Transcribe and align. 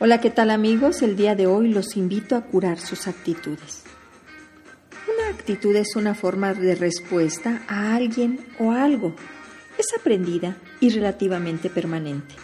Hola, 0.00 0.20
¿qué 0.20 0.28
tal 0.28 0.50
amigos? 0.50 1.02
El 1.02 1.14
día 1.14 1.36
de 1.36 1.46
hoy 1.46 1.68
los 1.68 1.96
invito 1.96 2.34
a 2.34 2.40
curar 2.40 2.80
sus 2.80 3.06
actitudes. 3.06 3.84
Una 5.06 5.28
actitud 5.28 5.74
es 5.76 5.94
una 5.94 6.16
forma 6.16 6.52
de 6.52 6.74
respuesta 6.74 7.62
a 7.68 7.94
alguien 7.94 8.44
o 8.58 8.72
algo. 8.72 9.14
Es 9.78 9.86
aprendida 9.96 10.56
y 10.80 10.90
relativamente 10.90 11.70
permanente. 11.70 12.34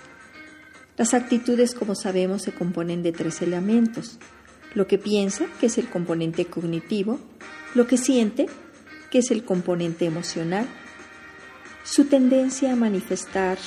Las 0.97 1.13
actitudes, 1.13 1.75
como 1.75 1.97
sabemos, 1.97 2.43
se 2.43 2.53
componen 2.53 3.03
de 3.03 3.11
tres 3.11 3.43
elementos. 3.43 4.21
Lo 4.75 4.87
que 4.87 4.99
piensa, 4.99 5.47
que 5.59 5.67
es 5.67 5.77
el 5.77 5.89
componente 5.89 6.45
cognitivo, 6.45 7.19
lo 7.75 7.89
que 7.89 7.99
siente, 7.99 8.47
que 9.11 9.19
es 9.19 9.33
el 9.33 9.45
componente 9.45 10.05
emocional, 10.05 10.67
su 11.83 12.05
tendencia 12.05 12.73
a 12.73 12.77
manifestar 12.77 13.59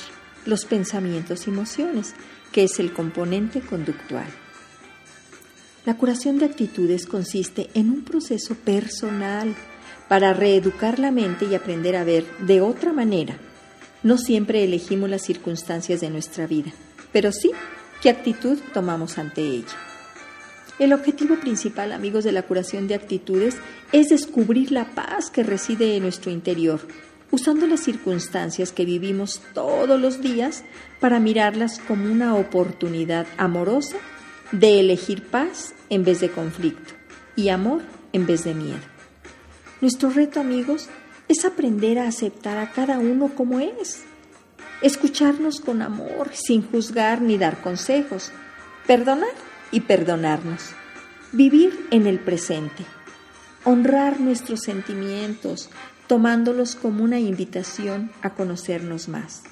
los 0.46 0.64
pensamientos 0.64 1.46
y 1.46 1.50
emociones, 1.50 2.14
que 2.52 2.64
es 2.64 2.78
el 2.78 2.92
componente 2.92 3.60
conductual. 3.60 4.26
La 5.86 5.96
curación 5.96 6.38
de 6.38 6.46
actitudes 6.46 7.06
consiste 7.06 7.68
en 7.74 7.90
un 7.90 8.04
proceso 8.04 8.54
personal 8.54 9.54
para 10.08 10.32
reeducar 10.32 10.98
la 10.98 11.10
mente 11.10 11.44
y 11.44 11.54
aprender 11.54 11.96
a 11.96 12.04
ver 12.04 12.24
de 12.38 12.60
otra 12.60 12.92
manera. 12.92 13.36
No 14.02 14.18
siempre 14.18 14.64
elegimos 14.64 15.10
las 15.10 15.22
circunstancias 15.22 16.00
de 16.00 16.10
nuestra 16.10 16.46
vida, 16.46 16.72
pero 17.12 17.32
sí 17.32 17.50
qué 18.02 18.10
actitud 18.10 18.58
tomamos 18.72 19.18
ante 19.18 19.42
ella. 19.42 19.76
El 20.78 20.92
objetivo 20.92 21.36
principal, 21.36 21.92
amigos 21.92 22.24
de 22.24 22.32
la 22.32 22.42
curación 22.42 22.88
de 22.88 22.94
actitudes, 22.94 23.56
es 23.92 24.08
descubrir 24.08 24.72
la 24.72 24.94
paz 24.94 25.30
que 25.30 25.44
reside 25.44 25.96
en 25.96 26.02
nuestro 26.02 26.32
interior, 26.32 26.80
usando 27.34 27.66
las 27.66 27.80
circunstancias 27.80 28.70
que 28.70 28.84
vivimos 28.84 29.42
todos 29.54 30.00
los 30.00 30.20
días 30.20 30.62
para 31.00 31.18
mirarlas 31.18 31.80
como 31.80 32.04
una 32.04 32.36
oportunidad 32.36 33.26
amorosa 33.38 33.96
de 34.52 34.78
elegir 34.78 35.26
paz 35.26 35.74
en 35.90 36.04
vez 36.04 36.20
de 36.20 36.30
conflicto 36.30 36.94
y 37.34 37.48
amor 37.48 37.82
en 38.12 38.24
vez 38.24 38.44
de 38.44 38.54
miedo. 38.54 38.78
Nuestro 39.80 40.10
reto, 40.10 40.38
amigos, 40.38 40.88
es 41.26 41.44
aprender 41.44 41.98
a 41.98 42.06
aceptar 42.06 42.56
a 42.56 42.70
cada 42.70 43.00
uno 43.00 43.34
como 43.34 43.58
es, 43.58 44.04
escucharnos 44.80 45.60
con 45.60 45.82
amor, 45.82 46.30
sin 46.34 46.62
juzgar 46.62 47.20
ni 47.20 47.36
dar 47.36 47.60
consejos, 47.60 48.30
perdonar 48.86 49.34
y 49.72 49.80
perdonarnos, 49.80 50.70
vivir 51.32 51.88
en 51.90 52.06
el 52.06 52.20
presente, 52.20 52.84
honrar 53.64 54.20
nuestros 54.20 54.60
sentimientos, 54.60 55.68
tomándolos 56.06 56.76
como 56.76 57.04
una 57.04 57.18
invitación 57.18 58.10
a 58.22 58.30
conocernos 58.30 59.08
más. 59.08 59.42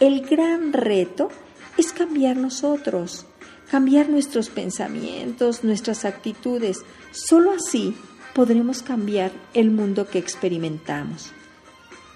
El 0.00 0.26
gran 0.26 0.72
reto 0.72 1.30
es 1.76 1.92
cambiar 1.92 2.36
nosotros, 2.36 3.26
cambiar 3.70 4.08
nuestros 4.08 4.48
pensamientos, 4.50 5.62
nuestras 5.64 6.04
actitudes. 6.04 6.78
Solo 7.12 7.52
así 7.52 7.96
podremos 8.34 8.82
cambiar 8.82 9.30
el 9.54 9.70
mundo 9.70 10.08
que 10.08 10.18
experimentamos. 10.18 11.30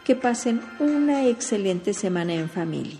Que 0.05 0.15
pasen 0.15 0.61
una 0.79 1.27
excelente 1.27 1.93
semana 1.93 2.35
en 2.35 2.49
familia. 2.49 2.99